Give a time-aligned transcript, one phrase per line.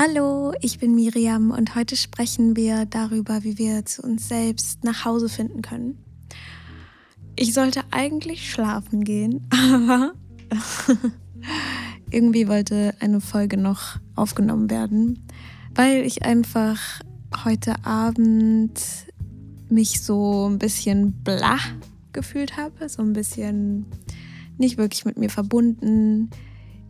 [0.00, 5.04] Hallo, ich bin Miriam und heute sprechen wir darüber, wie wir zu uns selbst nach
[5.04, 5.98] Hause finden können.
[7.34, 10.12] Ich sollte eigentlich schlafen gehen, aber
[12.12, 15.26] irgendwie wollte eine Folge noch aufgenommen werden,
[15.74, 16.78] weil ich einfach
[17.44, 18.80] heute Abend
[19.68, 21.58] mich so ein bisschen blah
[22.12, 23.86] gefühlt habe, so ein bisschen
[24.58, 26.30] nicht wirklich mit mir verbunden,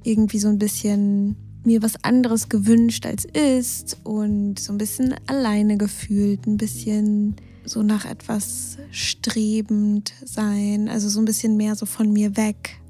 [0.03, 1.37] irgendwie so ein bisschen
[1.69, 7.37] mir was anderes gewünscht als ist und so ein bisschen alleine gefühlt, ein bisschen
[7.67, 12.81] so nach etwas strebend sein, also so ein bisschen mehr so von mir weg.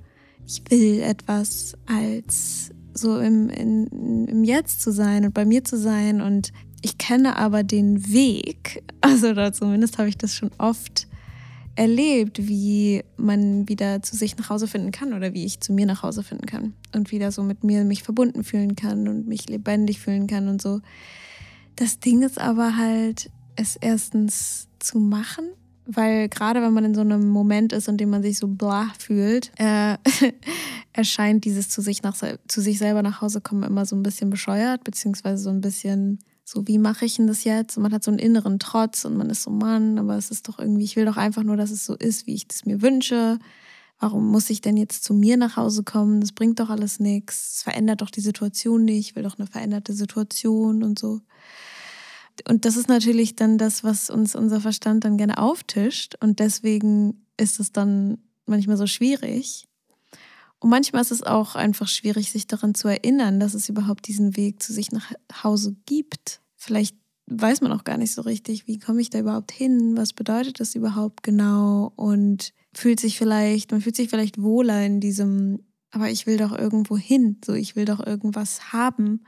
[0.47, 5.77] Ich will etwas als so im, in, im Jetzt zu sein und bei mir zu
[5.77, 11.08] sein und ich kenne aber den Weg, also da zumindest habe ich das schon oft
[11.79, 15.87] erlebt, wie man wieder zu sich nach Hause finden kann oder wie ich zu mir
[15.87, 19.49] nach Hause finden kann und wieder so mit mir mich verbunden fühlen kann und mich
[19.49, 20.81] lebendig fühlen kann und so.
[21.77, 25.45] Das Ding ist aber halt, es erstens zu machen,
[25.87, 28.91] weil gerade wenn man in so einem Moment ist, in dem man sich so blah
[28.99, 29.97] fühlt, äh,
[30.93, 32.17] erscheint dieses zu sich, nach,
[32.49, 36.19] zu sich selber nach Hause kommen immer so ein bisschen bescheuert, beziehungsweise so ein bisschen
[36.49, 37.77] so, wie mache ich denn das jetzt?
[37.77, 40.49] Und man hat so einen inneren Trotz und man ist so, Mann, aber es ist
[40.49, 42.81] doch irgendwie, ich will doch einfach nur, dass es so ist, wie ich es mir
[42.81, 43.39] wünsche.
[43.99, 46.23] Warum muss ich denn jetzt zu mir nach Hause kommen?
[46.23, 47.57] Das bringt doch alles nichts.
[47.57, 49.11] Es verändert doch die Situation nicht.
[49.11, 51.21] Ich will doch eine veränderte Situation und so.
[52.49, 56.15] Und das ist natürlich dann das, was uns unser Verstand dann gerne auftischt.
[56.21, 59.68] Und deswegen ist es dann manchmal so schwierig.
[60.61, 64.37] Und manchmal ist es auch einfach schwierig, sich daran zu erinnern, dass es überhaupt diesen
[64.37, 65.13] Weg zu sich nach
[65.45, 66.41] Hause gibt.
[66.57, 69.97] Vielleicht weiß man auch gar nicht so richtig, wie komme ich da überhaupt hin?
[69.97, 71.93] Was bedeutet das überhaupt genau?
[71.95, 75.61] Und fühlt sich vielleicht, man fühlt sich vielleicht wohler in diesem,
[75.91, 79.25] aber ich will doch irgendwo hin, so ich will doch irgendwas haben,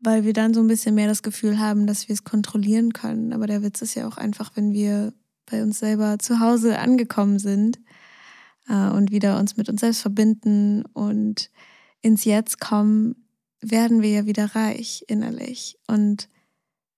[0.00, 3.32] weil wir dann so ein bisschen mehr das Gefühl haben, dass wir es kontrollieren können.
[3.32, 5.12] Aber der Witz ist ja auch einfach, wenn wir
[5.50, 7.80] bei uns selber zu Hause angekommen sind,
[8.68, 11.50] äh, und wieder uns mit uns selbst verbinden und
[12.00, 13.28] ins Jetzt kommen,
[13.60, 16.28] werden wir ja wieder reich innerlich und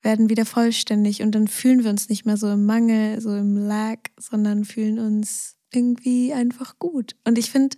[0.02, 3.56] werden wieder vollständig und dann fühlen wir uns nicht mehr so im Mangel, so im
[3.56, 7.16] Lag, sondern fühlen uns irgendwie einfach gut.
[7.24, 7.76] Und ich finde,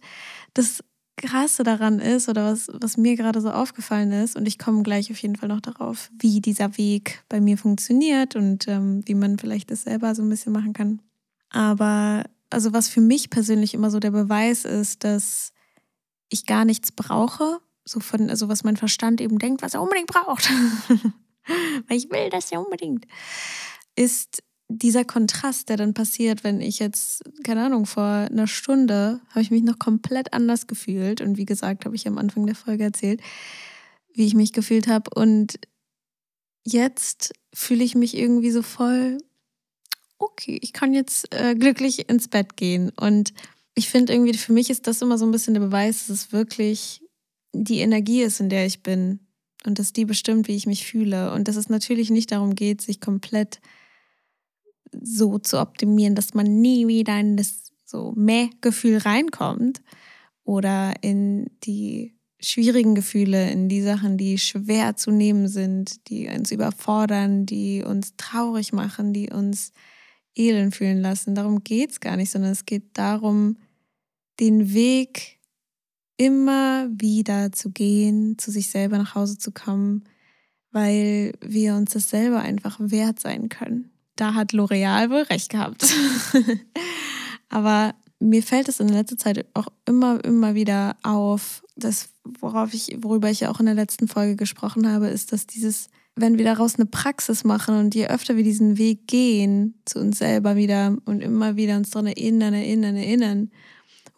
[0.54, 0.82] das
[1.16, 5.10] Krasse daran ist oder was, was mir gerade so aufgefallen ist, und ich komme gleich
[5.10, 9.38] auf jeden Fall noch darauf, wie dieser Weg bei mir funktioniert und ähm, wie man
[9.38, 11.00] vielleicht das selber so ein bisschen machen kann.
[11.50, 15.52] Aber also was für mich persönlich immer so der Beweis ist, dass
[16.28, 20.08] ich gar nichts brauche, so von, also was mein Verstand eben denkt, was er unbedingt
[20.08, 20.50] braucht,
[21.88, 23.06] weil ich will das ja unbedingt,
[23.96, 29.42] ist dieser Kontrast, der dann passiert, wenn ich jetzt, keine Ahnung, vor einer Stunde habe
[29.42, 32.84] ich mich noch komplett anders gefühlt und wie gesagt, habe ich am Anfang der Folge
[32.84, 33.20] erzählt,
[34.14, 35.10] wie ich mich gefühlt habe.
[35.14, 35.58] Und
[36.64, 39.18] jetzt fühle ich mich irgendwie so voll
[40.22, 42.91] okay, ich kann jetzt äh, glücklich ins Bett gehen.
[42.91, 43.33] Und
[43.75, 46.33] ich finde irgendwie, für mich ist das immer so ein bisschen der Beweis, dass es
[46.33, 47.03] wirklich
[47.53, 49.21] die Energie ist, in der ich bin.
[49.65, 51.33] Und dass die bestimmt, wie ich mich fühle.
[51.33, 53.60] Und dass es natürlich nicht darum geht, sich komplett
[55.00, 59.83] so zu optimieren, dass man nie wieder in das so Mäh-Gefühl reinkommt
[60.44, 66.50] oder in die schwierigen Gefühle, in die Sachen, die schwer zu nehmen sind, die uns
[66.50, 69.72] überfordern, die uns traurig machen, die uns
[70.37, 71.34] elend fühlen lassen.
[71.34, 73.56] Darum geht es gar nicht, sondern es geht darum,
[74.41, 75.38] den Weg
[76.16, 80.04] immer wieder zu gehen, zu sich selber nach Hause zu kommen,
[80.71, 83.91] weil wir uns das selber einfach wert sein können.
[84.16, 85.87] Da hat L'Oreal wohl recht gehabt.
[87.48, 92.97] Aber mir fällt es in letzter Zeit auch immer, immer wieder auf, dass worauf ich,
[93.00, 96.44] worüber ich ja auch in der letzten Folge gesprochen habe, ist, dass dieses wenn wir
[96.44, 100.96] daraus eine Praxis machen und je öfter wir diesen Weg gehen zu uns selber wieder
[101.06, 103.50] und immer wieder uns daran erinnern, erinnern, erinnern,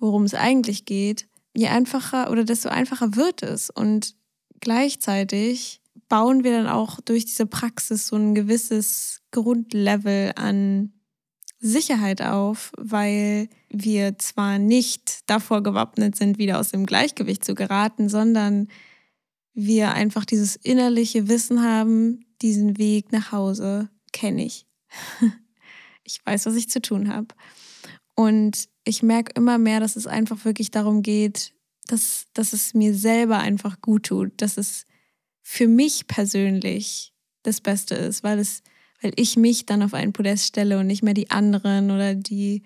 [0.00, 3.70] worum es eigentlich geht, je einfacher oder desto einfacher wird es.
[3.70, 4.16] Und
[4.60, 10.92] gleichzeitig bauen wir dann auch durch diese Praxis so ein gewisses Grundlevel an
[11.60, 18.08] Sicherheit auf, weil wir zwar nicht davor gewappnet sind, wieder aus dem Gleichgewicht zu geraten,
[18.08, 18.68] sondern
[19.54, 24.66] wir einfach dieses innerliche Wissen haben, diesen Weg nach Hause kenne ich.
[26.06, 27.28] Ich weiß, was ich zu tun habe.
[28.14, 31.54] Und ich merke immer mehr, dass es einfach wirklich darum geht,
[31.86, 34.84] dass, dass es mir selber einfach gut tut, dass es
[35.40, 38.62] für mich persönlich das Beste ist, weil es,
[39.00, 42.62] weil ich mich dann auf einen Podest stelle und nicht mehr die anderen oder die,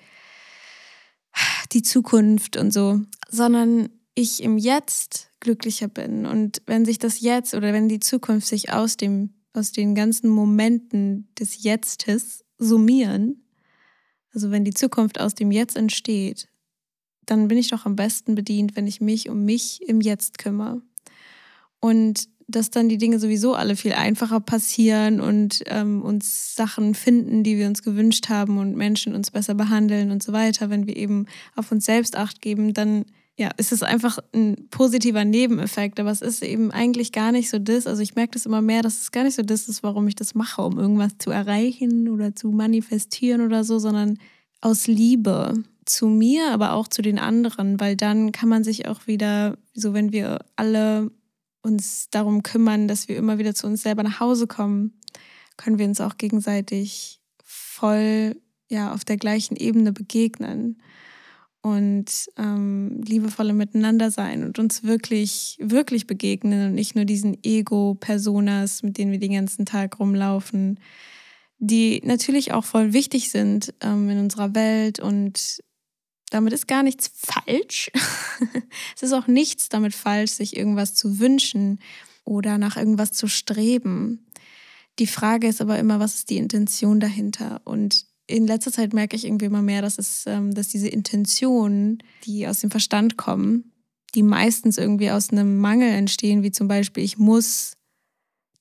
[1.73, 3.89] die Zukunft und so, sondern
[4.19, 8.73] ich im Jetzt glücklicher bin und wenn sich das Jetzt oder wenn die Zukunft sich
[8.73, 13.45] aus dem aus den ganzen Momenten des Jetztes summieren,
[14.35, 16.49] also wenn die Zukunft aus dem Jetzt entsteht,
[17.27, 20.83] dann bin ich doch am besten bedient, wenn ich mich um mich im Jetzt kümmere.
[21.81, 27.43] Und dass dann die Dinge sowieso alle viel einfacher passieren und ähm, uns Sachen finden,
[27.43, 30.97] die wir uns gewünscht haben und Menschen uns besser behandeln und so weiter, wenn wir
[30.97, 33.05] eben auf uns selbst acht geben, dann
[33.39, 37.61] ja, ist es einfach ein positiver Nebeneffekt, aber es ist eben eigentlich gar nicht so
[37.61, 37.87] das.
[37.87, 40.17] Also ich merke das immer mehr, dass es gar nicht so das ist, warum ich
[40.17, 44.19] das mache, um irgendwas zu erreichen oder zu manifestieren oder so, sondern
[44.61, 45.55] aus Liebe
[45.85, 49.95] zu mir, aber auch zu den anderen, weil dann kann man sich auch wieder, so
[49.95, 51.13] wenn wir alle
[51.63, 54.99] uns darum kümmern, dass wir immer wieder zu uns selber nach Hause kommen,
[55.57, 58.35] können wir uns auch gegenseitig voll
[58.69, 60.83] ja auf der gleichen Ebene begegnen
[61.63, 62.07] und
[62.37, 68.97] ähm, liebevolle miteinander sein und uns wirklich, wirklich begegnen und nicht nur diesen Ego-Personas, mit
[68.99, 70.79] denen wir den ganzen Tag rumlaufen,
[71.59, 75.61] die natürlich auch voll wichtig sind ähm, in unserer Welt und
[76.31, 77.91] damit ist gar nichts falsch.
[78.97, 81.81] es ist auch nichts damit falsch, sich irgendwas zu wünschen
[82.25, 84.27] oder nach irgendwas zu streben.
[84.99, 87.63] Die Frage ist aber immer, was ist die Intention dahinter?
[87.65, 91.99] Und in letzter Zeit merke ich irgendwie immer mehr, dass es, ähm, dass diese Intentionen,
[92.25, 93.73] die aus dem Verstand kommen,
[94.15, 97.77] die meistens irgendwie aus einem Mangel entstehen, wie zum Beispiel, ich muss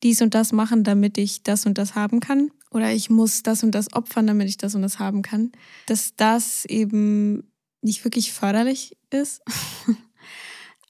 [0.04, 2.52] dies und das machen, damit ich das und das haben kann.
[2.72, 5.52] Oder ich muss das und das opfern, damit ich das und das haben kann.
[5.86, 9.42] Dass das eben nicht wirklich förderlich ist,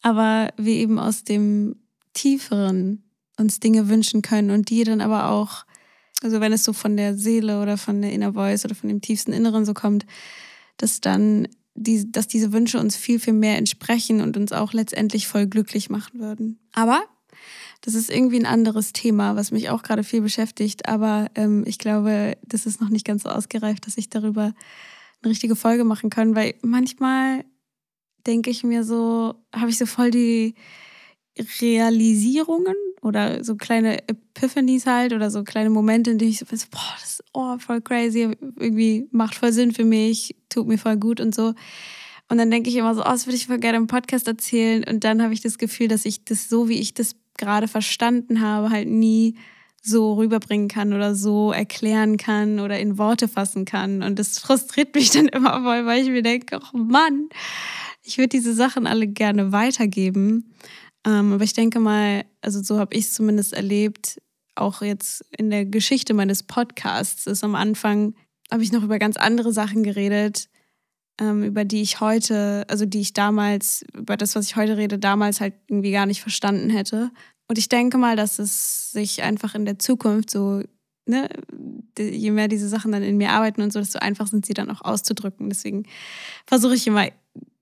[0.02, 1.76] aber wir eben aus dem
[2.14, 3.04] Tieferen
[3.38, 5.66] uns Dinge wünschen können und die dann aber auch
[6.24, 9.02] also wenn es so von der Seele oder von der Inner Voice oder von dem
[9.02, 10.06] tiefsten Inneren so kommt,
[10.78, 15.28] dass dann die, dass diese Wünsche uns viel, viel mehr entsprechen und uns auch letztendlich
[15.28, 16.60] voll glücklich machen würden.
[16.74, 17.04] Aber
[17.82, 20.88] das ist irgendwie ein anderes Thema, was mich auch gerade viel beschäftigt.
[20.88, 24.54] Aber ähm, ich glaube, das ist noch nicht ganz so ausgereift, dass ich darüber
[25.22, 27.46] eine richtige Folge machen kann, weil manchmal
[28.26, 30.56] denke ich mir so, habe ich so voll die
[31.62, 36.60] Realisierungen oder so kleine Epiphanies halt oder so kleine Momente, in denen ich so bin,
[36.72, 40.98] boah, das ist oh, voll crazy, irgendwie macht voll Sinn für mich, tut mir voll
[40.98, 41.54] gut und so.
[42.30, 44.84] Und dann denke ich immer so, oh, das würde ich voll gerne im Podcast erzählen.
[44.84, 48.42] Und dann habe ich das Gefühl, dass ich das so, wie ich das gerade verstanden
[48.42, 49.36] habe, halt nie
[49.82, 54.04] so rüberbringen kann oder so erklären kann oder in Worte fassen kann.
[54.04, 57.30] Und das frustriert mich dann immer voll, weil ich mir denke, oh Mann,
[58.04, 60.54] ich würde diese Sachen alle gerne weitergeben.
[61.08, 64.22] Ähm, aber ich denke mal, also so habe ich es zumindest erlebt,
[64.56, 68.14] auch jetzt in der Geschichte meines Podcasts ist am Anfang,
[68.52, 70.50] habe ich noch über ganz andere Sachen geredet,
[71.20, 75.00] ähm, über die ich heute, also die ich damals, über das, was ich heute rede,
[75.00, 77.12] damals halt irgendwie gar nicht verstanden hätte.
[77.48, 80.62] Und ich denke mal, dass es sich einfach in der Zukunft so,
[81.06, 81.30] ne,
[81.98, 84.70] je mehr diese Sachen dann in mir arbeiten und so, desto einfach sind sie dann
[84.70, 85.48] auch auszudrücken.
[85.48, 85.86] Deswegen
[86.46, 87.08] versuche ich immer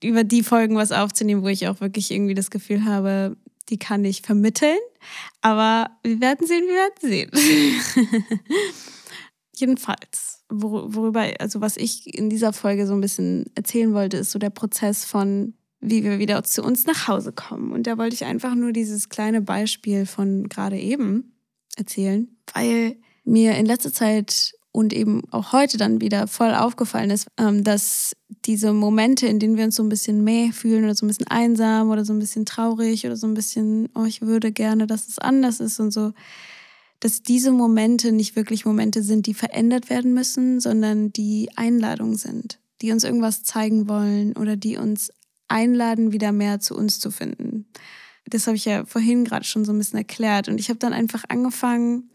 [0.06, 3.36] über die Folgen was aufzunehmen, wo ich auch wirklich irgendwie das Gefühl habe,
[3.70, 4.78] die kann ich vermitteln.
[5.42, 8.12] Aber wir werden sehen, wir werden sehen.
[9.56, 14.40] Jedenfalls, worüber, also was ich in dieser Folge so ein bisschen erzählen wollte, ist so
[14.40, 17.72] der Prozess von, wie wir wieder zu uns nach Hause kommen.
[17.72, 21.36] Und da wollte ich einfach nur dieses kleine Beispiel von gerade eben
[21.78, 27.28] erzählen, weil mir in letzter Zeit und eben auch heute dann wieder voll aufgefallen ist,
[27.38, 28.14] ähm, dass
[28.46, 31.28] diese Momente, in denen wir uns so ein bisschen mehr fühlen oder so ein bisschen
[31.28, 35.08] einsam oder so ein bisschen traurig oder so ein bisschen, oh, ich würde gerne, dass
[35.08, 36.12] es anders ist und so,
[37.00, 42.60] dass diese Momente nicht wirklich Momente sind, die verändert werden müssen, sondern die Einladungen sind,
[42.82, 45.10] die uns irgendwas zeigen wollen oder die uns
[45.48, 47.66] einladen, wieder mehr zu uns zu finden.
[48.28, 50.50] Das habe ich ja vorhin gerade schon so ein bisschen erklärt.
[50.50, 52.10] Und ich habe dann einfach angefangen,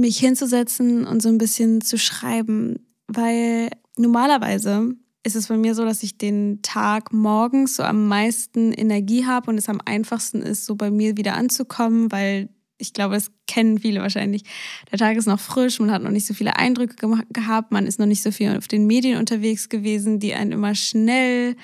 [0.00, 5.84] mich hinzusetzen und so ein bisschen zu schreiben, weil normalerweise ist es bei mir so,
[5.84, 10.64] dass ich den Tag morgens so am meisten Energie habe und es am einfachsten ist,
[10.64, 14.44] so bei mir wieder anzukommen, weil ich glaube, das kennen viele wahrscheinlich.
[14.90, 16.96] Der Tag ist noch frisch, man hat noch nicht so viele Eindrücke
[17.30, 20.74] gehabt, man ist noch nicht so viel auf den Medien unterwegs gewesen, die einen immer
[20.76, 21.56] schnell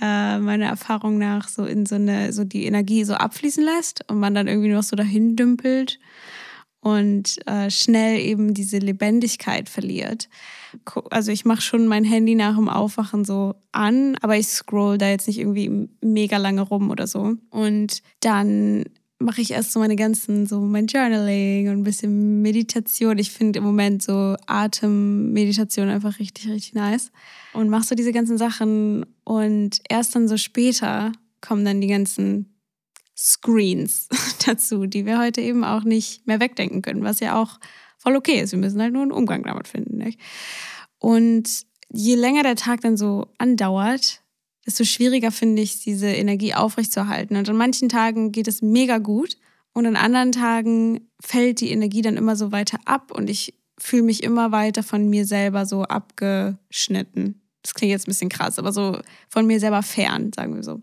[0.00, 4.18] äh, meiner Erfahrung nach so in so eine, so die Energie so abfließen lässt und
[4.18, 5.98] man dann irgendwie noch so dahin dümpelt
[6.80, 10.28] und äh, schnell eben diese Lebendigkeit verliert.
[11.10, 15.08] Also ich mache schon mein Handy nach dem Aufwachen so an, aber ich scroll da
[15.08, 17.34] jetzt nicht irgendwie mega lange rum oder so.
[17.50, 18.84] Und dann
[19.18, 23.18] mache ich erst so meine ganzen, so mein Journaling und ein bisschen Meditation.
[23.18, 27.10] Ich finde im Moment so Atemmeditation einfach richtig, richtig nice.
[27.52, 32.57] Und mache so diese ganzen Sachen und erst dann so später kommen dann die ganzen
[33.18, 34.08] Screens
[34.46, 37.58] dazu, die wir heute eben auch nicht mehr wegdenken können, was ja auch
[37.98, 38.52] voll okay ist.
[38.52, 39.98] Wir müssen halt nur einen Umgang damit finden.
[39.98, 40.20] Nicht?
[40.98, 44.22] Und je länger der Tag dann so andauert,
[44.66, 47.36] desto schwieriger finde ich, diese Energie aufrechtzuerhalten.
[47.36, 49.36] Und an manchen Tagen geht es mega gut
[49.72, 54.02] und an anderen Tagen fällt die Energie dann immer so weiter ab und ich fühle
[54.02, 57.40] mich immer weiter von mir selber so abgeschnitten.
[57.62, 58.98] Das klingt jetzt ein bisschen krass, aber so
[59.28, 60.80] von mir selber fern, sagen wir so.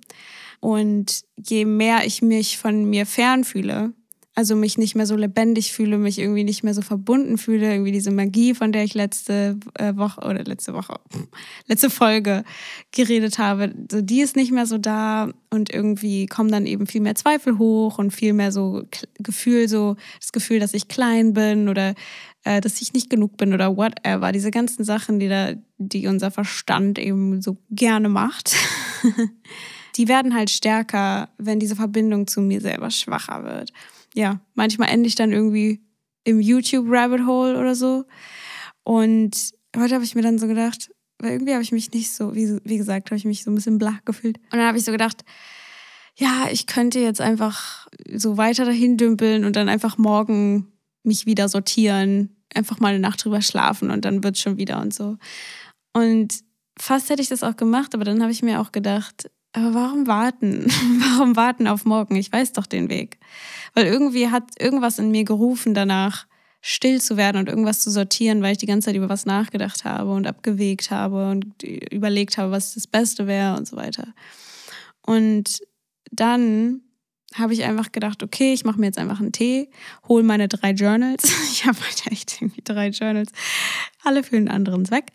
[0.59, 3.93] Und je mehr ich mich von mir fern fühle,
[4.35, 7.93] also mich nicht mehr so lebendig fühle, mich irgendwie nicht mehr so verbunden fühle, irgendwie
[7.93, 10.99] diese Magie, von der ich letzte äh, Woche oder letzte Woche,
[11.67, 12.43] letzte Folge
[12.91, 16.99] geredet habe, so die ist nicht mehr so da und irgendwie kommen dann eben viel
[16.99, 18.83] mehr Zweifel hoch und viel mehr so
[19.19, 21.95] Gefühl, so das Gefühl, dass ich klein bin oder
[22.43, 24.33] äh, dass ich nicht genug bin oder whatever.
[24.33, 28.53] Diese ganzen Sachen, die da, die unser Verstand eben so gerne macht.
[29.95, 33.71] die werden halt stärker, wenn diese Verbindung zu mir selber schwacher wird
[34.15, 35.81] ja, manchmal ende ich dann irgendwie
[36.23, 38.05] im YouTube-Rabbit Hole oder so.
[38.83, 42.33] Und heute habe ich mir dann so gedacht, weil irgendwie habe ich mich nicht so,
[42.33, 44.37] wie, wie gesagt, habe ich mich so ein bisschen blach gefühlt.
[44.37, 45.23] Und dann habe ich so gedacht,
[46.17, 50.71] ja, ich könnte jetzt einfach so weiter dahin dümpeln und dann einfach morgen
[51.03, 54.81] mich wieder sortieren, einfach mal eine Nacht drüber schlafen und dann wird es schon wieder
[54.81, 55.17] und so.
[55.93, 56.39] Und
[56.79, 60.07] fast hätte ich das auch gemacht, aber dann habe ich mir auch gedacht, aber warum
[60.07, 60.65] warten?
[61.11, 62.15] warum warten auf morgen?
[62.15, 63.17] Ich weiß doch den Weg.
[63.73, 66.27] Weil irgendwie hat irgendwas in mir gerufen danach,
[66.61, 69.85] still zu werden und irgendwas zu sortieren, weil ich die ganze Zeit über was nachgedacht
[69.85, 74.13] habe und abgewegt habe und überlegt habe, was das Beste wäre und so weiter.
[75.05, 75.59] Und
[76.11, 76.81] dann
[77.35, 79.69] habe ich einfach gedacht, okay, ich mache mir jetzt einfach einen Tee,
[80.07, 81.23] hole meine drei Journals.
[81.55, 83.31] Ich habe halt echt irgendwie drei Journals,
[84.03, 85.13] alle für einen anderen Zweck.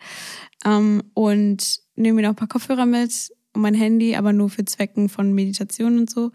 [0.65, 4.65] Ähm, und nehme mir noch ein paar Kopfhörer mit, und mein Handy, aber nur für
[4.65, 6.31] Zwecken von Meditation und so.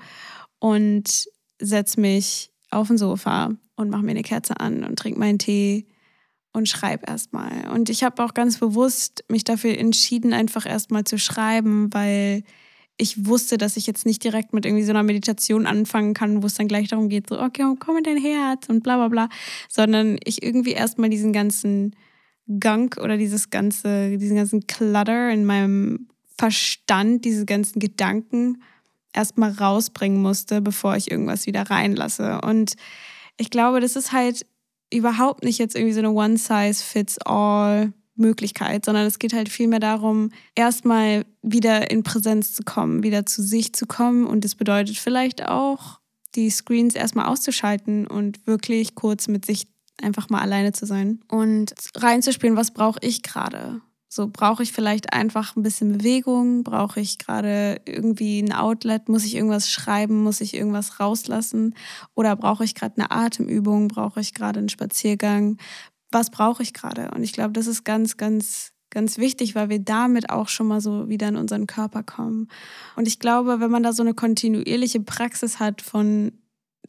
[0.59, 1.27] Und
[1.59, 5.87] setze mich auf ein Sofa und mache mir eine Kerze an und trinke meinen Tee
[6.53, 7.69] und schreibe erstmal.
[7.69, 12.45] Und ich habe auch ganz bewusst mich dafür entschieden, einfach erstmal zu schreiben, weil
[12.99, 16.47] ich wusste, dass ich jetzt nicht direkt mit irgendwie so einer Meditation anfangen kann, wo
[16.47, 19.29] es dann gleich darum geht, so, okay, komm in dein Herz und bla bla bla,
[19.69, 21.95] sondern ich irgendwie erstmal diesen ganzen
[22.61, 28.63] Gunk oder dieses ganze, diesen ganzen Clutter in meinem Verstand, diese ganzen Gedanken
[29.13, 32.41] erstmal rausbringen musste, bevor ich irgendwas wieder reinlasse.
[32.43, 32.75] Und
[33.37, 34.47] ich glaube, das ist halt
[34.93, 37.93] überhaupt nicht jetzt irgendwie so eine One-Size-Fits-All.
[38.19, 43.43] Möglichkeit, sondern es geht halt vielmehr darum, erstmal wieder in Präsenz zu kommen, wieder zu
[43.43, 44.27] sich zu kommen.
[44.27, 46.01] Und das bedeutet vielleicht auch,
[46.35, 49.69] die Screens erstmal auszuschalten und wirklich kurz mit sich
[50.03, 53.81] einfach mal alleine zu sein und reinzuspielen, was brauche ich gerade?
[54.17, 59.27] So brauche ich vielleicht einfach ein bisschen Bewegung, brauche ich gerade irgendwie ein Outlet, muss
[59.27, 61.75] ich irgendwas schreiben, muss ich irgendwas rauslassen?
[62.15, 65.59] Oder brauche ich gerade eine Atemübung, brauche ich gerade einen Spaziergang,
[66.11, 67.11] was brauche ich gerade?
[67.11, 70.81] Und ich glaube, das ist ganz, ganz, ganz wichtig, weil wir damit auch schon mal
[70.81, 72.49] so wieder in unseren Körper kommen.
[72.97, 76.33] Und ich glaube, wenn man da so eine kontinuierliche Praxis hat von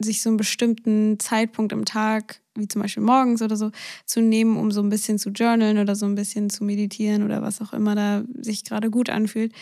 [0.00, 3.70] sich so einen bestimmten Zeitpunkt im Tag, wie zum Beispiel morgens oder so,
[4.04, 7.42] zu nehmen, um so ein bisschen zu journalen oder so ein bisschen zu meditieren oder
[7.42, 9.52] was auch immer da sich gerade gut anfühlt,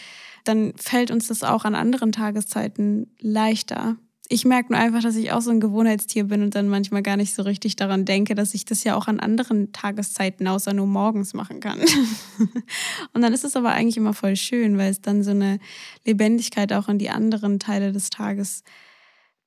[0.45, 3.97] dann fällt uns das auch an anderen Tageszeiten leichter.
[4.29, 7.17] Ich merke nur einfach, dass ich auch so ein Gewohnheitstier bin und dann manchmal gar
[7.17, 10.87] nicht so richtig daran denke, dass ich das ja auch an anderen Tageszeiten außer nur
[10.87, 11.79] morgens machen kann.
[13.13, 15.61] und dann ist es aber eigentlich immer voll schön, weil es dann so eine
[16.05, 18.65] Lebendigkeit auch in die anderen Teile des Tages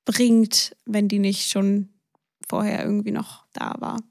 [0.06, 1.90] bringt, wenn die nicht schon
[2.50, 4.02] vorher irgendwie noch da war.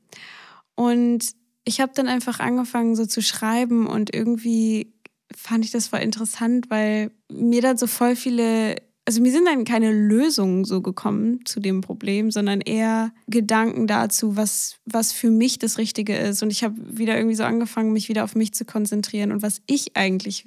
[0.75, 4.95] Und ich habe dann einfach angefangen so zu schreiben und irgendwie
[5.37, 9.65] fand ich das voll interessant, weil mir dann so voll viele, also mir sind dann
[9.65, 15.59] keine Lösungen so gekommen zu dem Problem, sondern eher Gedanken dazu, was, was für mich
[15.59, 16.43] das Richtige ist.
[16.43, 19.61] Und ich habe wieder irgendwie so angefangen, mich wieder auf mich zu konzentrieren und was
[19.67, 20.45] ich eigentlich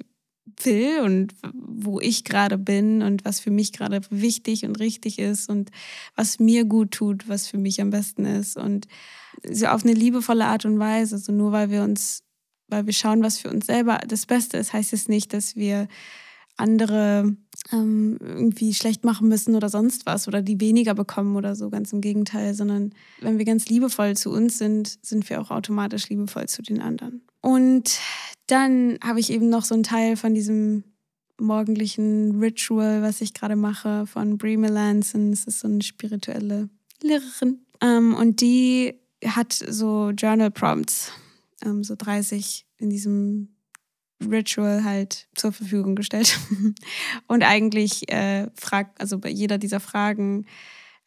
[0.64, 5.48] will und wo ich gerade bin und was für mich gerade wichtig und richtig ist
[5.48, 5.70] und
[6.14, 8.86] was mir gut tut, was für mich am besten ist und
[9.50, 11.16] so auf eine liebevolle Art und Weise.
[11.16, 12.22] Also nur weil wir uns,
[12.68, 15.88] weil wir schauen, was für uns selber das Beste ist, heißt es nicht, dass wir
[16.62, 17.36] andere
[17.72, 21.92] ähm, irgendwie schlecht machen müssen oder sonst was oder die weniger bekommen oder so, ganz
[21.92, 26.46] im Gegenteil, sondern wenn wir ganz liebevoll zu uns sind, sind wir auch automatisch liebevoll
[26.46, 27.22] zu den anderen.
[27.40, 27.98] Und
[28.46, 30.84] dann habe ich eben noch so einen Teil von diesem
[31.38, 35.30] morgendlichen Ritual, was ich gerade mache, von Brie Melanson.
[35.30, 36.68] Das ist so eine spirituelle
[37.02, 37.66] Lehrerin.
[37.80, 41.12] Ähm, und die hat so Journal Prompts,
[41.64, 43.56] ähm, so 30 in diesem
[44.30, 46.38] Ritual halt zur Verfügung gestellt.
[47.26, 50.46] und eigentlich äh, fragt, also bei jeder dieser Fragen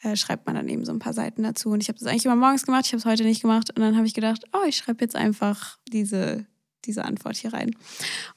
[0.02, 1.70] äh, schreibt man dann eben so ein paar Seiten dazu.
[1.70, 3.72] Und ich habe das eigentlich immer morgens gemacht, ich habe es heute nicht gemacht.
[3.76, 6.46] Und dann habe ich gedacht, oh, ich schreibe jetzt einfach diese
[6.86, 7.72] diese Antwort hier rein.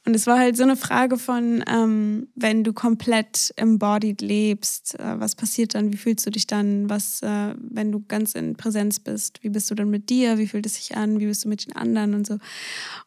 [0.05, 5.21] Und es war halt so eine Frage von, ähm, wenn du komplett embodied lebst, äh,
[5.21, 5.93] was passiert dann?
[5.93, 6.88] Wie fühlst du dich dann?
[6.88, 9.43] Was, äh, wenn du ganz in Präsenz bist?
[9.43, 10.38] Wie bist du dann mit dir?
[10.38, 11.21] Wie fühlt es sich an?
[11.21, 12.38] Wie bist du mit den anderen und so?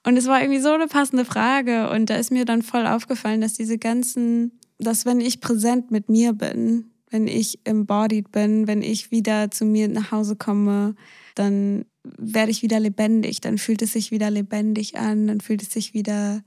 [0.05, 1.89] Und es war irgendwie so eine passende Frage.
[1.89, 6.09] Und da ist mir dann voll aufgefallen, dass diese ganzen, dass wenn ich präsent mit
[6.09, 10.95] mir bin, wenn ich embodied bin, wenn ich wieder zu mir nach Hause komme,
[11.35, 15.71] dann werde ich wieder lebendig, dann fühlt es sich wieder lebendig an, dann fühlt es
[15.71, 16.43] sich wieder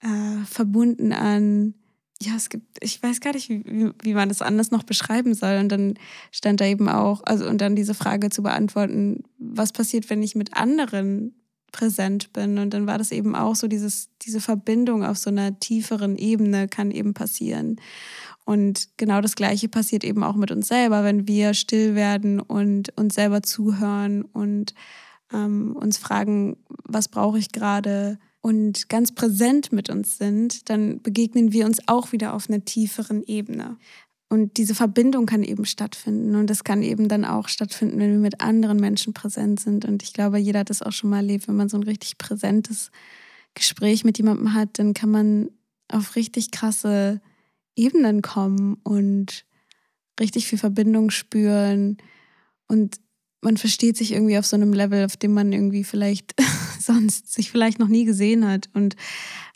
[0.00, 1.74] äh, verbunden an.
[2.20, 5.58] Ja, es gibt, ich weiß gar nicht, wie, wie man das anders noch beschreiben soll.
[5.58, 5.94] Und dann
[6.32, 10.34] stand da eben auch, also und dann diese Frage zu beantworten, was passiert, wenn ich
[10.34, 11.34] mit anderen
[11.70, 12.58] präsent bin.
[12.58, 16.66] Und dann war das eben auch so, dieses, diese Verbindung auf so einer tieferen Ebene
[16.66, 17.76] kann eben passieren.
[18.48, 22.96] Und genau das Gleiche passiert eben auch mit uns selber, wenn wir still werden und
[22.96, 24.72] uns selber zuhören und
[25.34, 31.52] ähm, uns fragen, was brauche ich gerade und ganz präsent mit uns sind, dann begegnen
[31.52, 33.76] wir uns auch wieder auf einer tieferen Ebene.
[34.30, 36.34] Und diese Verbindung kann eben stattfinden.
[36.34, 39.84] Und das kann eben dann auch stattfinden, wenn wir mit anderen Menschen präsent sind.
[39.84, 42.16] Und ich glaube, jeder hat das auch schon mal erlebt, wenn man so ein richtig
[42.16, 42.92] präsentes
[43.52, 45.50] Gespräch mit jemandem hat, dann kann man
[45.88, 47.20] auf richtig krasse
[47.78, 49.46] Ebenen kommen und
[50.20, 51.98] richtig viel Verbindung spüren.
[52.66, 52.96] Und
[53.40, 56.34] man versteht sich irgendwie auf so einem Level, auf dem man irgendwie vielleicht
[56.80, 58.68] sonst sich vielleicht noch nie gesehen hat.
[58.74, 58.96] Und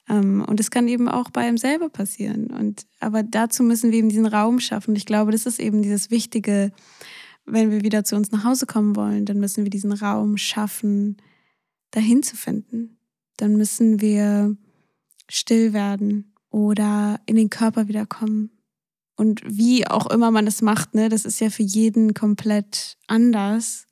[0.08, 2.46] ähm, und es kann eben auch bei einem selber passieren.
[2.48, 4.96] Und aber dazu müssen wir eben diesen Raum schaffen.
[4.96, 6.72] Ich glaube, das ist eben dieses Wichtige,
[7.44, 11.16] wenn wir wieder zu uns nach Hause kommen wollen, dann müssen wir diesen Raum schaffen,
[11.90, 12.98] dahin zu finden.
[13.36, 14.56] Dann müssen wir
[15.28, 18.50] still werden oder in den Körper wiederkommen.
[19.16, 23.88] Und wie auch immer man das macht, ne, das ist ja für jeden komplett anders.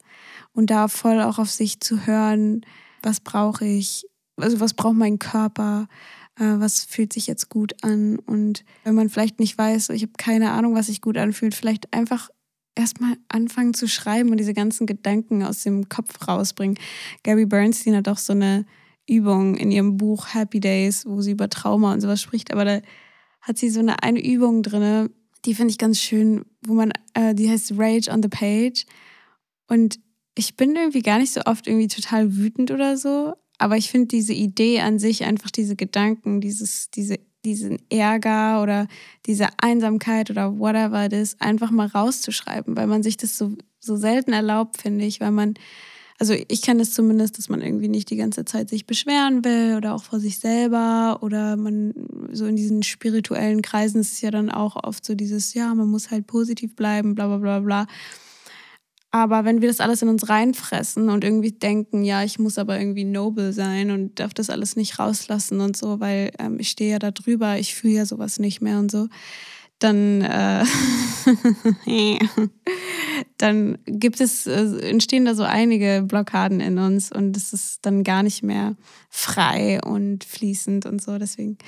[0.52, 2.64] Und da voll auch auf sich zu hören,
[3.02, 5.88] was brauche ich, also was braucht mein Körper,
[6.36, 8.18] äh, was fühlt sich jetzt gut an.
[8.18, 11.92] Und wenn man vielleicht nicht weiß, ich habe keine Ahnung, was sich gut anfühlt, vielleicht
[11.92, 12.30] einfach
[12.74, 16.78] erstmal anfangen zu schreiben und diese ganzen Gedanken aus dem Kopf rausbringen.
[17.22, 18.64] Gary Bernstein hat auch so eine
[19.10, 22.52] Übung in ihrem Buch Happy Days, wo sie über Trauma und sowas spricht.
[22.52, 22.80] Aber da
[23.40, 25.10] hat sie so eine, eine Übung drin,
[25.44, 28.84] die finde ich ganz schön, wo man, äh, die heißt Rage on the Page.
[29.68, 29.98] Und
[30.34, 34.08] ich bin irgendwie gar nicht so oft irgendwie total wütend oder so, aber ich finde
[34.08, 38.86] diese Idee an sich, einfach diese Gedanken, dieses, diese, diesen Ärger oder
[39.26, 43.96] diese Einsamkeit oder whatever it is, einfach mal rauszuschreiben, weil man sich das so, so
[43.96, 45.54] selten erlaubt, finde ich, weil man
[46.20, 49.74] also ich kenne es zumindest, dass man irgendwie nicht die ganze Zeit sich beschweren will
[49.78, 51.94] oder auch vor sich selber oder man
[52.30, 55.88] so in diesen spirituellen Kreisen ist es ja dann auch oft so dieses, ja, man
[55.88, 57.86] muss halt positiv bleiben, bla bla bla bla.
[59.12, 62.78] Aber wenn wir das alles in uns reinfressen und irgendwie denken, ja, ich muss aber
[62.78, 66.92] irgendwie noble sein und darf das alles nicht rauslassen und so, weil ähm, ich stehe
[66.92, 69.08] ja da drüber, ich fühle ja sowas nicht mehr und so,
[69.80, 70.64] dann, äh,
[73.38, 78.04] dann gibt es, äh, entstehen da so einige Blockaden in uns und es ist dann
[78.04, 78.76] gar nicht mehr
[79.08, 81.18] frei und fließend und so.
[81.18, 81.58] Deswegen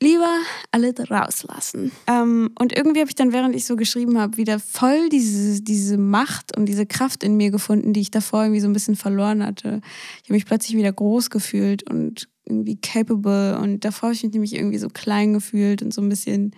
[0.00, 0.30] lieber
[0.70, 1.90] alle rauslassen.
[2.06, 5.96] Ähm, und irgendwie habe ich dann, während ich so geschrieben habe, wieder voll diese, diese
[5.96, 9.44] Macht und diese Kraft in mir gefunden, die ich davor irgendwie so ein bisschen verloren
[9.44, 9.80] hatte.
[10.22, 14.32] Ich habe mich plötzlich wieder groß gefühlt und irgendwie capable und davor habe ich mich
[14.32, 16.54] nämlich irgendwie so klein gefühlt und so ein bisschen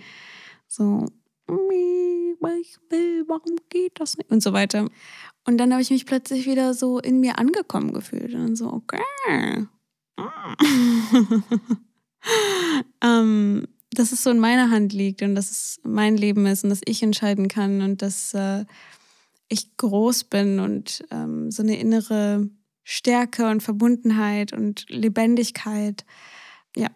[0.66, 1.06] so,
[2.60, 4.30] ich will, warum geht das nicht?
[4.30, 4.88] Und so weiter.
[5.44, 9.00] Und dann habe ich mich plötzlich wieder so in mir angekommen gefühlt und so, okay.
[13.02, 16.70] ähm, dass es so in meiner Hand liegt und dass es mein Leben ist und
[16.70, 18.64] dass ich entscheiden kann und dass äh,
[19.48, 22.50] ich groß bin und ähm, so eine innere
[22.90, 26.06] Stärke und Verbundenheit und Lebendigkeit.
[26.74, 26.88] Ja.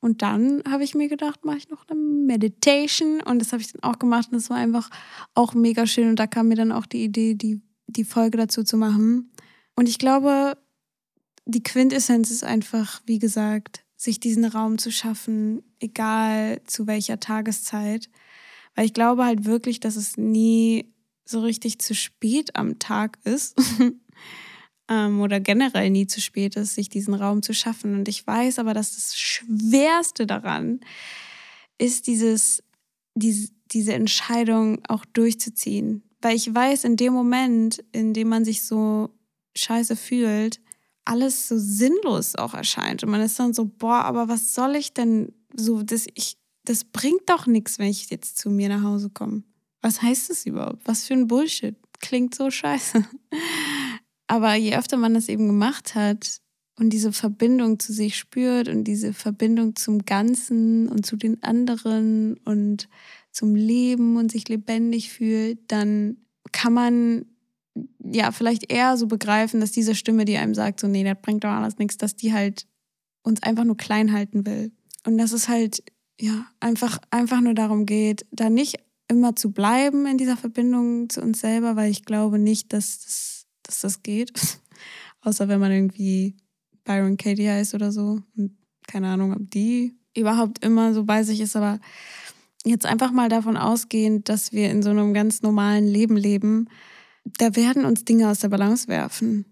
[0.00, 3.70] Und dann habe ich mir gedacht, mache ich noch eine Meditation und das habe ich
[3.70, 4.90] dann auch gemacht und das war einfach
[5.36, 8.64] auch mega schön und da kam mir dann auch die Idee, die, die Folge dazu
[8.64, 9.30] zu machen.
[9.76, 10.58] Und ich glaube,
[11.44, 18.10] die Quintessenz ist einfach, wie gesagt, sich diesen Raum zu schaffen, egal zu welcher Tageszeit.
[18.74, 20.92] Weil ich glaube halt wirklich, dass es nie
[21.24, 23.56] so richtig zu spät am Tag ist.
[24.92, 27.94] ähm, oder generell nie zu spät ist, sich diesen Raum zu schaffen.
[27.94, 30.80] Und ich weiß aber, dass das Schwerste daran
[31.78, 32.62] ist, dieses,
[33.14, 36.02] diese, diese Entscheidung auch durchzuziehen.
[36.20, 39.10] Weil ich weiß, in dem Moment, in dem man sich so
[39.56, 40.60] scheiße fühlt,
[41.04, 43.02] alles so sinnlos auch erscheint.
[43.02, 46.84] Und man ist dann so, boah, aber was soll ich denn so, das, ich, das
[46.84, 49.42] bringt doch nichts, wenn ich jetzt zu mir nach Hause komme.
[49.80, 50.82] Was heißt das überhaupt?
[50.84, 51.74] Was für ein Bullshit.
[52.00, 53.04] Klingt so scheiße.
[54.32, 56.40] Aber je öfter man das eben gemacht hat
[56.78, 62.38] und diese Verbindung zu sich spürt und diese Verbindung zum Ganzen und zu den anderen
[62.46, 62.88] und
[63.30, 66.16] zum Leben und sich lebendig fühlt, dann
[66.50, 67.26] kann man
[68.02, 71.44] ja vielleicht eher so begreifen, dass diese Stimme, die einem sagt, so, nee, das bringt
[71.44, 72.66] doch alles nichts, dass die halt
[73.22, 74.72] uns einfach nur klein halten will.
[75.06, 75.82] Und dass es halt,
[76.18, 81.20] ja, einfach, einfach nur darum geht, da nicht immer zu bleiben in dieser Verbindung zu
[81.20, 84.32] uns selber, weil ich glaube nicht, dass das, dass das geht.
[85.20, 86.36] Außer wenn man irgendwie
[86.84, 88.20] Byron Katie heißt oder so.
[88.36, 91.80] Und keine Ahnung, ob die überhaupt immer so bei sich ist, aber
[92.64, 96.68] jetzt einfach mal davon ausgehend, dass wir in so einem ganz normalen Leben leben,
[97.24, 99.46] da werden uns Dinge aus der Balance werfen.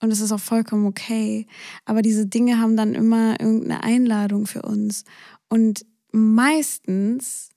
[0.00, 1.46] Und es ist auch vollkommen okay.
[1.84, 5.04] Aber diese Dinge haben dann immer irgendeine Einladung für uns.
[5.48, 7.50] Und meistens,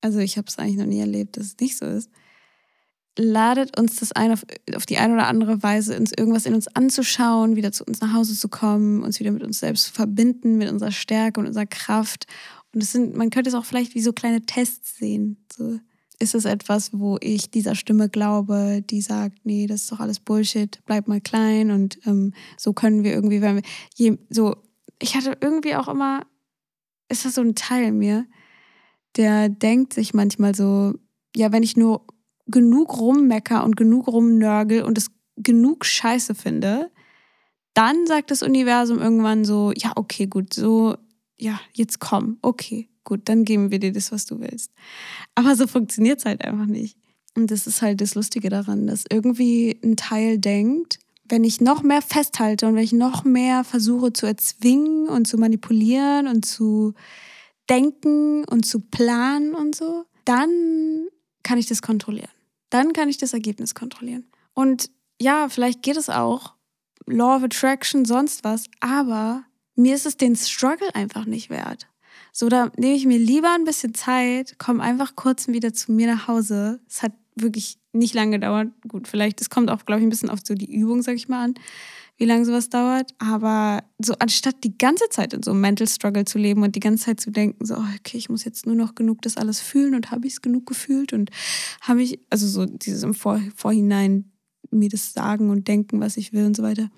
[0.00, 2.10] also ich habe es eigentlich noch nie erlebt, dass es nicht so ist,
[3.18, 4.44] ladet uns das ein, auf,
[4.74, 8.14] auf die eine oder andere Weise uns irgendwas in uns anzuschauen, wieder zu uns nach
[8.14, 11.66] Hause zu kommen, uns wieder mit uns selbst zu verbinden, mit unserer Stärke und unserer
[11.66, 12.26] Kraft.
[12.74, 15.44] Und es sind, man könnte es auch vielleicht wie so kleine Tests sehen.
[15.54, 15.78] So,
[16.18, 20.20] ist es etwas, wo ich dieser Stimme glaube, die sagt, nee, das ist doch alles
[20.20, 23.62] Bullshit, bleib mal klein und ähm, so können wir irgendwie, wenn wir
[23.94, 24.56] je, so,
[25.00, 26.24] ich hatte irgendwie auch immer,
[27.08, 28.24] ist das so ein Teil mir,
[29.16, 30.94] der denkt sich manchmal so,
[31.34, 32.06] ja, wenn ich nur
[32.46, 36.90] genug rummecker und genug rumnörgel und es genug Scheiße finde,
[37.74, 40.96] dann sagt das Universum irgendwann so, ja, okay, gut, so,
[41.38, 44.72] ja, jetzt komm, okay, gut, dann geben wir dir das, was du willst.
[45.34, 46.98] Aber so funktioniert es halt einfach nicht.
[47.34, 51.82] Und das ist halt das Lustige daran, dass irgendwie ein Teil denkt, wenn ich noch
[51.82, 56.92] mehr festhalte und wenn ich noch mehr versuche zu erzwingen und zu manipulieren und zu
[57.70, 61.06] denken und zu planen und so, dann
[61.42, 62.30] kann ich das kontrollieren.
[62.70, 64.26] Dann kann ich das Ergebnis kontrollieren.
[64.54, 66.54] Und ja, vielleicht geht es auch.
[67.06, 68.66] Law of Attraction, sonst was.
[68.80, 71.88] Aber mir ist es den Struggle einfach nicht wert.
[72.32, 76.06] So, da nehme ich mir lieber ein bisschen Zeit, komme einfach kurz wieder zu mir
[76.06, 76.80] nach Hause.
[76.88, 78.68] Es hat wirklich nicht lange gedauert.
[78.88, 81.28] Gut, vielleicht, es kommt auch, glaube ich, ein bisschen auf so die Übung, sag ich
[81.28, 81.54] mal, an,
[82.22, 83.12] wie lange sowas dauert.
[83.18, 86.80] Aber so, anstatt die ganze Zeit in so einem Mental Struggle zu leben und die
[86.80, 89.96] ganze Zeit zu denken, so, okay, ich muss jetzt nur noch genug das alles fühlen
[89.96, 91.30] und habe ich es genug gefühlt und
[91.80, 94.30] habe ich, also so dieses im Vor Vorhinein
[94.70, 96.90] mir das sagen und denken, was ich will und so weiter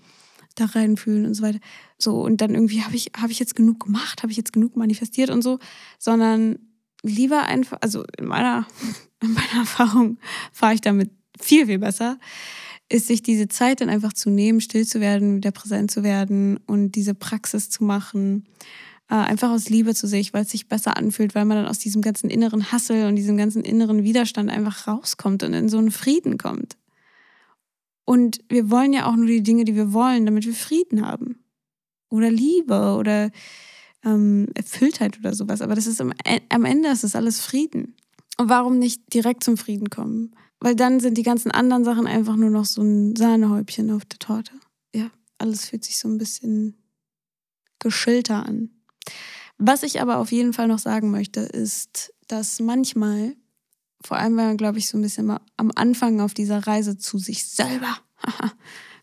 [0.57, 1.59] da reinfühlen und so weiter.
[1.97, 4.77] So, und dann irgendwie habe ich, habe ich jetzt genug gemacht, habe ich jetzt genug
[4.77, 5.59] manifestiert und so,
[5.99, 6.59] sondern
[7.03, 8.67] lieber einfach, also in meiner,
[9.23, 10.19] in meiner Erfahrung
[10.53, 11.11] fahre ich damit
[11.41, 12.19] viel, viel besser,
[12.89, 16.59] ist sich diese Zeit dann einfach zu nehmen, still zu werden, wieder präsent zu werden
[16.67, 18.47] und diese Praxis zu machen.
[19.09, 21.79] Äh, einfach aus Liebe zu sich, weil es sich besser anfühlt, weil man dann aus
[21.79, 25.91] diesem ganzen inneren Hassel und diesem ganzen inneren Widerstand einfach rauskommt und in so einen
[25.91, 26.77] Frieden kommt.
[28.05, 31.45] Und wir wollen ja auch nur die Dinge, die wir wollen, damit wir Frieden haben.
[32.11, 33.31] Oder Liebe oder
[34.05, 35.63] ähm, Erfülltheit oder sowas.
[35.63, 36.13] Aber das ist am,
[36.51, 37.97] am Ende ist das alles Frieden.
[38.37, 40.35] Und warum nicht direkt zum Frieden kommen?
[40.65, 44.19] Weil dann sind die ganzen anderen Sachen einfach nur noch so ein Sahnehäubchen auf der
[44.19, 44.53] Torte.
[44.95, 46.83] Ja, alles fühlt sich so ein bisschen
[47.81, 48.71] geschilter an.
[49.59, 53.37] Was ich aber auf jeden Fall noch sagen möchte, ist, dass manchmal
[54.03, 57.19] vor allem, wenn man, glaube ich, so ein bisschen am Anfang auf dieser Reise zu
[57.19, 57.99] sich selber,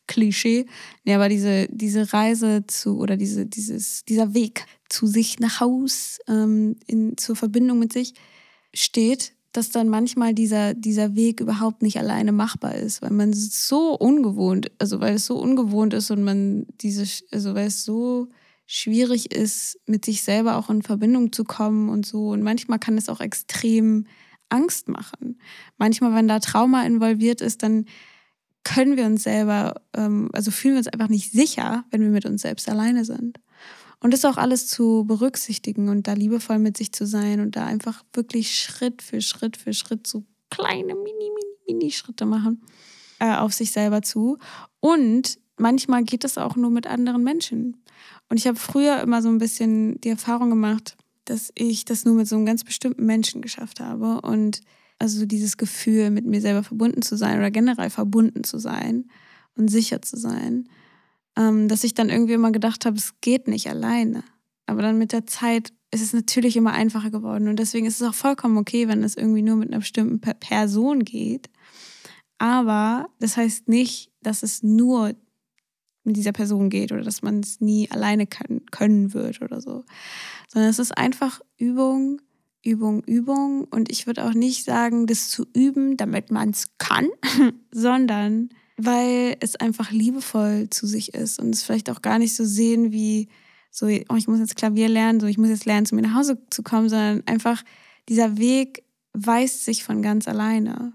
[0.07, 0.65] Klischee,
[1.03, 6.17] nee, aber diese, diese Reise zu, oder diese, dieses, dieser Weg zu sich nach Haus,
[6.27, 8.15] ähm, in, zur Verbindung mit sich
[8.73, 13.97] steht, dass dann manchmal dieser, dieser Weg überhaupt nicht alleine machbar ist, weil man so
[13.97, 18.29] ungewohnt, also weil es so ungewohnt ist und man diese, also weil es so
[18.65, 22.29] schwierig ist, mit sich selber auch in Verbindung zu kommen und so.
[22.29, 24.05] Und manchmal kann es auch extrem
[24.47, 25.39] Angst machen.
[25.77, 27.85] Manchmal, wenn da Trauma involviert ist, dann
[28.63, 32.25] können wir uns selber, ähm, also fühlen wir uns einfach nicht sicher, wenn wir mit
[32.25, 33.39] uns selbst alleine sind.
[34.01, 37.65] Und das auch alles zu berücksichtigen und da liebevoll mit sich zu sein und da
[37.65, 42.61] einfach wirklich Schritt für Schritt für Schritt so kleine Mini, Mini, Mini-Schritte machen
[43.21, 44.39] äh, auf sich selber zu.
[44.79, 47.77] Und manchmal geht es auch nur mit anderen Menschen.
[48.29, 52.15] Und ich habe früher immer so ein bisschen die Erfahrung gemacht, dass ich das nur
[52.15, 54.21] mit so einem ganz bestimmten Menschen geschafft habe.
[54.21, 54.61] Und
[54.97, 59.05] also dieses Gefühl, mit mir selber verbunden zu sein oder generell verbunden zu sein
[59.55, 60.67] und sicher zu sein,
[61.37, 64.23] ähm, dass ich dann irgendwie immer gedacht habe, es geht nicht alleine.
[64.65, 67.47] Aber dann mit der Zeit ist es natürlich immer einfacher geworden.
[67.47, 71.03] Und deswegen ist es auch vollkommen okay, wenn es irgendwie nur mit einer bestimmten Person
[71.03, 71.49] geht.
[72.37, 75.13] Aber das heißt nicht, dass es nur
[76.03, 79.83] mit dieser Person geht oder dass man es nie alleine können, können wird oder so.
[80.47, 82.21] Sondern es ist einfach Übung,
[82.63, 83.65] Übung, Übung.
[83.65, 87.09] Und ich würde auch nicht sagen, das zu üben, damit man es kann,
[87.71, 88.49] sondern
[88.85, 92.91] weil es einfach liebevoll zu sich ist und es vielleicht auch gar nicht so sehen
[92.91, 93.29] wie
[93.69, 96.15] so, oh, ich muss jetzt Klavier lernen, so ich muss jetzt lernen, zu mir nach
[96.15, 97.63] Hause zu kommen, sondern einfach
[98.09, 100.93] dieser Weg weist sich von ganz alleine.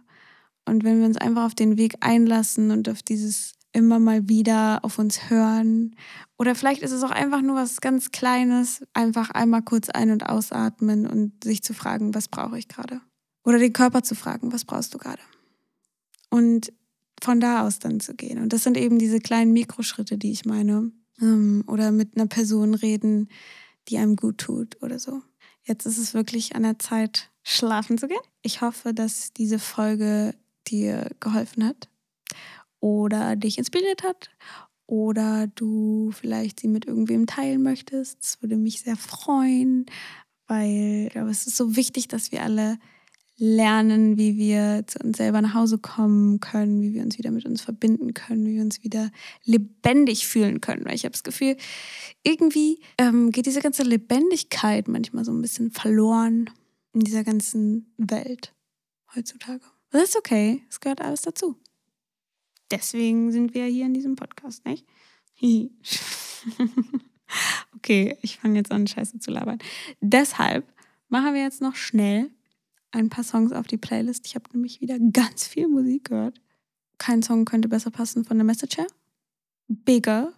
[0.67, 4.81] Und wenn wir uns einfach auf den Weg einlassen und auf dieses immer mal wieder
[4.83, 5.95] auf uns hören.
[6.39, 10.27] Oder vielleicht ist es auch einfach nur was ganz Kleines, einfach einmal kurz ein- und
[10.27, 13.03] ausatmen und sich zu fragen, was brauche ich gerade?
[13.45, 15.21] Oder den Körper zu fragen, was brauchst du gerade?
[16.31, 16.73] Und
[17.23, 18.39] von da aus dann zu gehen.
[18.39, 20.93] Und das sind eben diese kleinen Mikroschritte, die ich meine.
[21.21, 23.29] Ähm, oder mit einer Person reden,
[23.89, 25.23] die einem gut tut oder so.
[25.65, 28.19] Jetzt ist es wirklich an der Zeit, schlafen zu gehen.
[28.43, 30.35] Ich hoffe, dass diese Folge
[30.69, 31.89] dir geholfen hat
[32.81, 34.31] oder dich inspiriert hat
[34.87, 38.19] oder du vielleicht sie mit irgendwem teilen möchtest.
[38.21, 39.87] Das würde mich sehr freuen,
[40.47, 42.79] weil ich glaube, es ist so wichtig, dass wir alle
[43.39, 47.45] lernen, wie wir zu uns selber nach Hause kommen können, wie wir uns wieder mit
[47.45, 49.11] uns verbinden können, wie wir uns wieder
[49.45, 50.85] lebendig fühlen können.
[50.85, 51.57] Weil ich habe das Gefühl,
[52.23, 56.51] irgendwie ähm, geht diese ganze Lebendigkeit manchmal so ein bisschen verloren
[56.95, 58.55] in dieser ganzen Welt
[59.15, 59.61] heutzutage.
[59.91, 61.57] Das ist okay, es gehört alles dazu.
[62.71, 64.87] Deswegen sind wir hier in diesem Podcast, nicht?
[67.77, 69.59] okay, ich fange jetzt an, Scheiße zu labern.
[70.01, 70.67] Deshalb
[71.09, 72.31] machen wir jetzt noch schnell
[72.91, 74.27] ein paar Songs auf die Playlist.
[74.27, 76.41] Ich habe nämlich wieder ganz viel Musik gehört.
[76.99, 78.87] Kein Song könnte besser passen von The Message her.
[79.69, 80.33] Bigger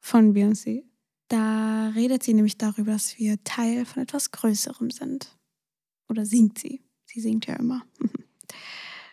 [0.00, 0.84] von Beyoncé.
[1.28, 5.36] Da redet sie nämlich darüber, dass wir Teil von etwas Größerem sind.
[6.08, 6.82] Oder singt sie.
[7.06, 7.82] Sie singt ja immer.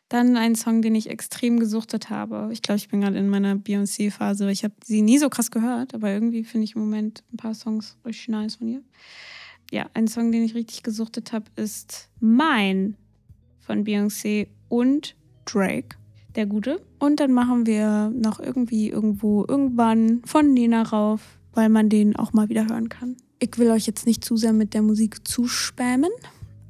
[0.09, 2.49] Dann ein Song, den ich extrem gesuchtet habe.
[2.51, 4.49] Ich glaube, ich bin gerade in meiner Beyoncé-Phase.
[4.49, 7.53] Ich habe sie nie so krass gehört, aber irgendwie finde ich im Moment ein paar
[7.53, 8.83] Songs richtig nice von ihr.
[9.71, 12.95] Ja, ein Song, den ich richtig gesuchtet habe, ist Mine
[13.60, 15.97] von Beyoncé und Drake,
[16.36, 16.82] der Gute.
[16.97, 21.21] Und dann machen wir noch irgendwie irgendwo irgendwann von Nina rauf,
[21.53, 23.15] weil man den auch mal wieder hören kann.
[23.39, 26.12] Ich will euch jetzt nicht zu sehr mit der Musik zuspammen.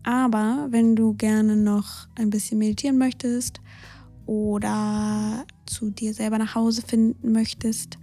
[0.03, 3.62] Aber wenn du gerne noch ein bisschen meditieren möchtest
[4.25, 7.97] oder zu dir selber nach Hause finden möchtest,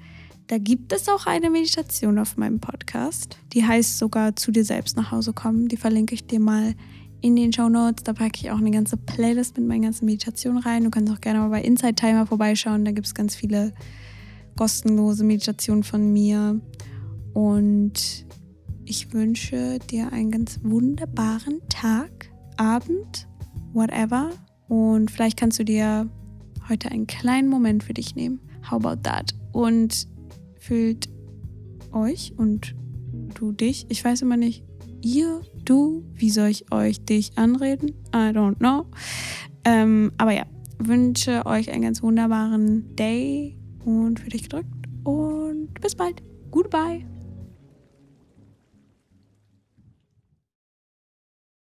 [0.49, 3.39] da gibt es auch eine Meditation auf meinem Podcast.
[3.53, 5.69] Die heißt sogar zu dir selbst nach Hause kommen.
[5.69, 6.75] Die verlinke ich dir mal
[7.21, 8.05] in den Show Notes.
[8.05, 10.85] Da packe ich auch eine ganze Playlist mit meinen ganzen Meditationen rein.
[10.85, 12.85] Du kannst auch gerne mal bei Inside Timer vorbeischauen.
[12.85, 13.75] Da gibt es ganz viele
[14.57, 16.61] kostenlose Meditationen von mir.
[17.35, 18.27] Und
[18.85, 23.27] ich wünsche dir einen ganz wunderbaren Tag, Abend,
[23.73, 24.31] whatever.
[24.69, 26.09] Und vielleicht kannst du dir
[26.69, 28.41] heute einen kleinen Moment für dich nehmen.
[28.71, 29.35] How about that?
[29.53, 30.09] Und
[30.67, 31.09] fühlt
[31.93, 32.75] euch und
[33.35, 33.87] du dich.
[33.89, 34.65] Ich weiß immer nicht,
[35.03, 37.91] ihr, du, wie soll ich euch dich anreden?
[38.15, 38.87] I don't know.
[39.65, 40.45] Ähm, aber ja,
[40.79, 44.69] wünsche euch einen ganz wunderbaren Day und für dich gedrückt
[45.05, 46.23] und bis bald.
[46.51, 47.07] Goodbye.